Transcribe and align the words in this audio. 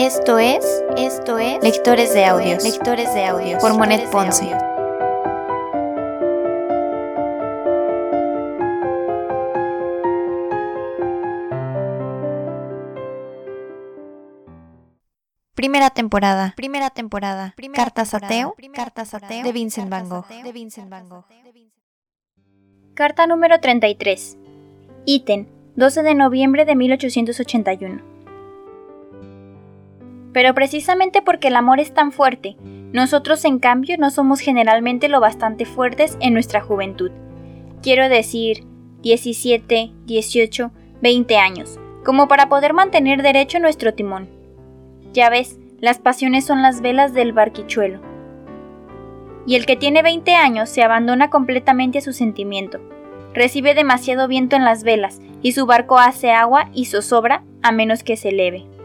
Esto 0.00 0.38
es, 0.38 0.64
esto 0.96 1.38
es 1.38 1.60
Lectores 1.60 2.14
de 2.14 2.24
Audios, 2.24 2.62
Lectores 2.62 3.12
de 3.14 3.24
Audios. 3.24 3.60
Por 3.60 3.76
Monet 3.76 4.08
Ponce. 4.10 4.56
Primera 15.56 15.90
temporada, 15.90 16.54
primera 16.56 16.90
temporada, 16.90 17.56
Cartas 17.74 18.14
ateo, 18.14 18.54
Cartas 18.72 19.14
ateo 19.14 19.42
de 19.42 19.50
Vincent 19.50 19.90
Van 19.90 20.08
Gogh, 20.08 20.28
de 20.28 20.52
Vincent 20.52 20.88
Van 20.88 21.08
Gogh. 21.08 21.24
Carta 22.94 23.26
número 23.26 23.58
33. 23.58 24.36
Iten, 25.06 25.48
12 25.74 26.04
de 26.04 26.14
noviembre 26.14 26.64
de 26.64 26.76
1881. 26.76 28.17
Pero 30.38 30.54
precisamente 30.54 31.20
porque 31.20 31.48
el 31.48 31.56
amor 31.56 31.80
es 31.80 31.92
tan 31.92 32.12
fuerte, 32.12 32.54
nosotros 32.92 33.44
en 33.44 33.58
cambio 33.58 33.96
no 33.98 34.08
somos 34.08 34.38
generalmente 34.38 35.08
lo 35.08 35.18
bastante 35.18 35.64
fuertes 35.64 36.16
en 36.20 36.32
nuestra 36.32 36.60
juventud. 36.60 37.10
Quiero 37.82 38.08
decir, 38.08 38.64
17, 39.02 39.90
18, 40.04 40.70
20 41.02 41.36
años, 41.38 41.80
como 42.04 42.28
para 42.28 42.48
poder 42.48 42.72
mantener 42.72 43.20
derecho 43.20 43.58
nuestro 43.58 43.94
timón. 43.94 44.28
Ya 45.12 45.28
ves, 45.28 45.58
las 45.80 45.98
pasiones 45.98 46.46
son 46.46 46.62
las 46.62 46.82
velas 46.82 47.12
del 47.12 47.32
barquichuelo. 47.32 48.00
Y 49.44 49.56
el 49.56 49.66
que 49.66 49.74
tiene 49.74 50.02
20 50.02 50.36
años 50.36 50.68
se 50.68 50.84
abandona 50.84 51.30
completamente 51.30 51.98
a 51.98 52.02
su 52.02 52.12
sentimiento. 52.12 52.78
Recibe 53.34 53.74
demasiado 53.74 54.28
viento 54.28 54.54
en 54.54 54.64
las 54.64 54.84
velas 54.84 55.20
y 55.42 55.50
su 55.50 55.66
barco 55.66 55.98
hace 55.98 56.30
agua 56.30 56.70
y 56.72 56.84
zozobra 56.84 57.42
a 57.60 57.72
menos 57.72 58.04
que 58.04 58.16
se 58.16 58.28
eleve. 58.28 58.77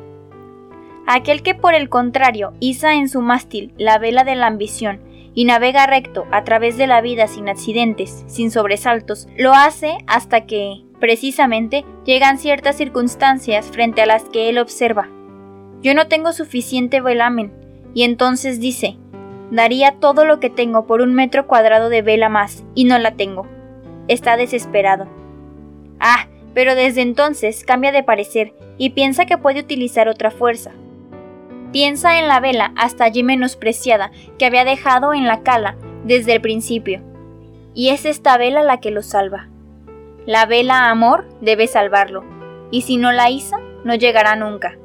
Aquel 1.06 1.44
que 1.44 1.54
por 1.54 1.74
el 1.74 1.90
contrario 1.90 2.54
iza 2.60 2.94
en 2.94 3.10
su 3.10 3.22
mástil 3.22 3.74
la 3.78 3.98
vela 3.98 4.24
de 4.24 4.36
la 4.36 4.48
ambición 4.48 5.02
y 5.36 5.46
navega 5.46 5.86
recto 5.86 6.26
a 6.32 6.44
través 6.44 6.78
de 6.78 6.88
la 6.88 7.02
vida 7.02 7.28
sin 7.28 7.50
accidentes, 7.50 8.24
sin 8.28 8.52
sobresaltos, 8.52 9.28
lo 9.38 9.54
hace 9.54 9.98
hasta 10.08 10.46
que, 10.46 10.84
precisamente, 11.00 11.86
llegan 12.06 12.38
ciertas 12.38 12.78
circunstancias 12.78 13.70
frente 13.72 14.02
a 14.02 14.06
las 14.06 14.24
que 14.26 14.50
él 14.50 14.60
observa. 14.60 15.10
Yo 15.82 15.94
no 15.94 16.08
tengo 16.08 16.32
suficiente 16.32 17.02
velamen, 17.02 17.52
y 17.94 18.04
entonces 18.04 18.60
dice, 18.60 18.98
daría 19.52 19.96
todo 20.00 20.24
lo 20.24 20.40
que 20.40 20.50
tengo 20.50 20.86
por 20.86 21.02
un 21.02 21.14
metro 21.14 21.48
cuadrado 21.48 21.90
de 21.90 22.02
vela 22.02 22.30
más, 22.30 22.64
y 22.76 22.86
no 22.86 22.98
la 23.00 23.16
tengo. 23.16 23.48
Está 24.08 24.38
desesperado. 24.38 25.08
Ah, 26.00 26.28
pero 26.54 26.76
desde 26.76 27.02
entonces 27.02 27.64
cambia 27.66 27.92
de 27.92 28.04
parecer 28.04 28.54
y 28.78 28.92
piensa 28.92 29.26
que 29.26 29.38
puede 29.38 29.60
utilizar 29.60 30.08
otra 30.08 30.32
fuerza, 30.32 30.72
Piensa 31.74 32.20
en 32.20 32.28
la 32.28 32.40
vela 32.40 32.72
hasta 32.78 33.04
allí 33.04 33.24
menospreciada 33.24 34.12
que 34.38 34.46
había 34.46 34.64
dejado 34.64 35.14
en 35.14 35.26
la 35.28 35.42
cala 35.42 35.76
desde 36.06 36.36
el 36.36 36.42
principio. 36.42 37.02
Y 37.74 37.90
es 37.90 38.06
esta 38.06 38.38
vela 38.38 38.64
la 38.64 38.80
que 38.80 38.92
lo 38.92 39.02
salva. 39.02 39.50
La 40.28 40.46
vela 40.46 40.92
amor 40.92 41.26
debe 41.42 41.66
salvarlo, 41.66 42.24
y 42.70 42.84
si 42.84 42.98
no 42.98 43.12
la 43.12 43.32
iza, 43.32 43.58
no 43.84 43.96
llegará 43.96 44.36
nunca. 44.36 44.78